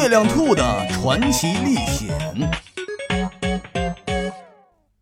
[0.00, 2.50] 月亮兔的传奇历险，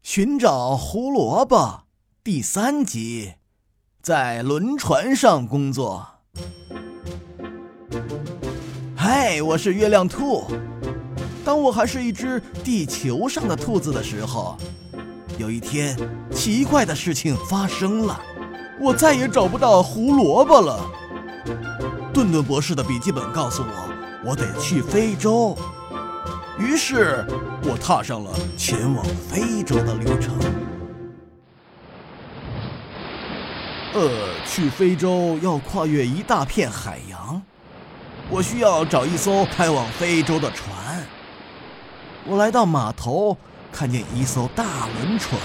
[0.02, 1.84] 寻找胡萝卜
[2.24, 3.34] 第三集，
[4.02, 6.04] 在轮船上工作。
[8.96, 10.44] 嗨，我是月亮兔。
[11.44, 14.56] 当我还是一只地球上的兔子的时候，
[15.38, 15.96] 有一天，
[16.32, 18.20] 奇怪的事情发生了，
[18.80, 20.90] 我再也找不到胡萝卜了。
[22.12, 23.88] 顿顿博士的笔记本告诉我。
[24.24, 25.56] 我得去非洲，
[26.58, 27.24] 于是
[27.62, 30.36] 我踏上了前往非洲的旅程。
[33.94, 37.40] 呃，去非洲要跨越一大片海洋，
[38.28, 40.68] 我需要找一艘开往非洲的船。
[42.26, 43.36] 我来到码头，
[43.72, 44.64] 看见一艘大
[44.98, 45.40] 轮船。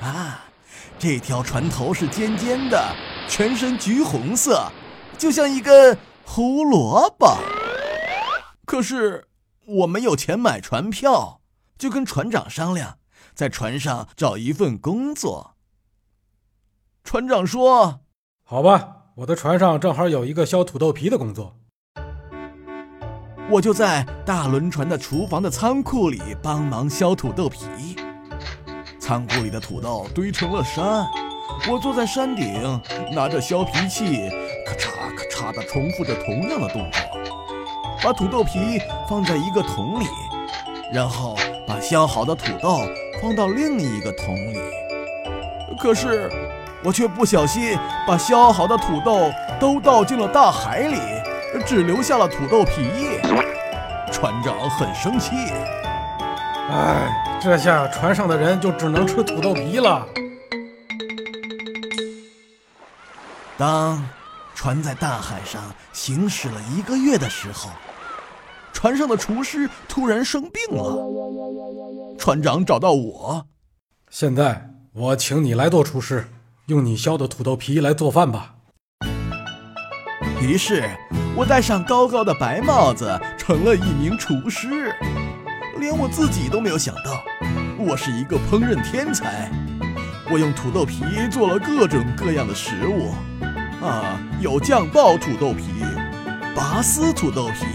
[0.00, 0.44] 啊，
[0.98, 2.80] 这条船头是尖尖的，
[3.28, 4.70] 全身橘红色。
[5.18, 7.38] 就像一根胡萝卜。
[8.64, 9.28] 可是
[9.66, 11.40] 我没有钱买船票，
[11.78, 12.98] 就跟船长商量，
[13.34, 15.54] 在船上找一份工作。
[17.02, 18.00] 船长说
[18.42, 21.56] ：“好吧，我的船上正好有一个削土豆皮的工作。”
[23.50, 27.94] 我就在大轮船的厨房的仓库里帮忙削土豆皮。
[28.98, 31.06] 仓库里的土豆堆成了山，
[31.70, 32.80] 我坐在山顶，
[33.12, 34.30] 拿着削皮器。
[34.64, 37.00] 咔嚓咔嚓地重复着同样的动作，
[38.02, 40.06] 把土豆皮放在一个桶里，
[40.92, 42.80] 然后把削好的土豆
[43.20, 44.60] 放到另一个桶里。
[45.78, 46.30] 可是
[46.82, 50.98] 我却不小心把削好的土豆都倒进了大海里，
[51.66, 53.20] 只留下了土豆皮。
[54.12, 55.30] 船长很生气。
[56.70, 60.06] 哎，这下船上的人就只能吃土豆皮了。
[63.58, 64.02] 当。
[64.64, 65.62] 船在大海上
[65.92, 67.68] 行驶了一个月的时候，
[68.72, 72.16] 船上的厨师突然生病了。
[72.18, 73.46] 船长找到我，
[74.08, 76.28] 现在我请你来做厨师，
[76.68, 78.54] 用你削的土豆皮来做饭吧。
[80.40, 80.88] 于是，
[81.36, 84.96] 我戴上高高的白帽子，成了一名厨师。
[85.78, 87.22] 连我自己都没有想到，
[87.78, 89.52] 我是一个烹饪天才。
[90.32, 93.12] 我用土豆皮做了各种各样的食物。
[93.84, 95.66] 啊，有酱爆土豆皮、
[96.56, 97.66] 拔丝土豆皮、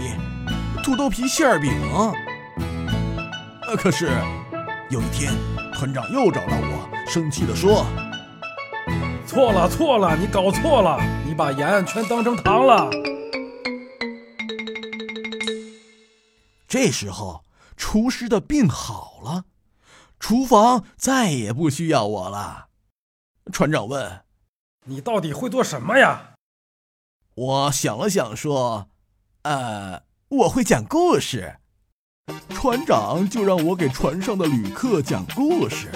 [0.82, 1.70] 土豆皮馅儿饼。
[3.62, 4.10] 呃，可是
[4.90, 5.32] 有一天，
[5.72, 7.86] 团长又找到我，生气地说
[9.24, 12.90] ：“错了，错了，你搞错了，你把盐全当成糖了。”
[16.66, 17.44] 这时候，
[17.76, 19.44] 厨师的病好了，
[20.18, 22.66] 厨房再也不需要我了。
[23.52, 24.22] 船长问。
[24.90, 26.32] 你到底会做什么呀？
[27.36, 28.88] 我想了想，说
[29.42, 31.58] ：“呃，我会讲故事。”
[32.50, 35.92] 船长就让我给船上的旅客讲故事。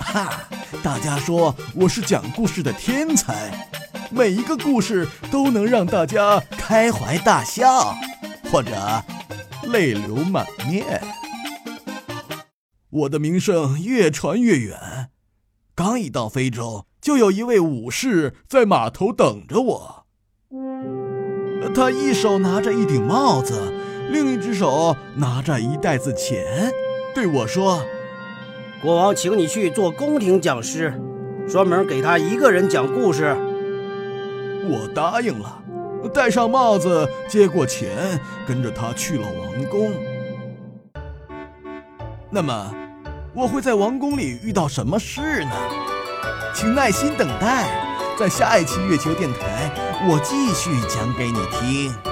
[0.00, 0.46] 哈，
[0.82, 3.66] 大家说我是讲故事的天才，
[4.10, 7.94] 每一个故事都能让大家开怀大笑，
[8.52, 9.02] 或者
[9.68, 11.02] 泪流满面。
[12.90, 15.10] 我的名声越传越远，
[15.74, 16.84] 刚一到非洲。
[17.00, 20.06] 就有一位武士在码头等着我。
[21.74, 23.72] 他一手拿着一顶帽子，
[24.10, 26.72] 另一只手拿着一袋子钱，
[27.14, 27.84] 对我说
[28.82, 30.92] ：“国王请你去做宫廷讲师，
[31.48, 33.36] 专门给他一个人讲故事。”
[34.68, 35.62] 我答应了，
[36.12, 39.92] 戴上帽子，接过钱，跟着他去了王宫。
[42.30, 42.74] 那么，
[43.34, 45.50] 我会在王宫里遇到什么事呢？
[46.52, 47.70] 请耐心等待，
[48.18, 49.70] 在下一期月球电台，
[50.08, 52.09] 我继续讲给你听。